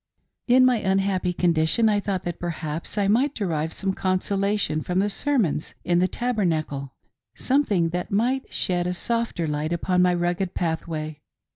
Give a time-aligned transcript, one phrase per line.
[0.47, 5.11] In my unhappy condition, I thought that perhaps I might derive some consolation from the
[5.11, 6.95] sermons in the Tabernacle—
[7.35, 11.21] something that might shed a softer light upon my rugged pathway.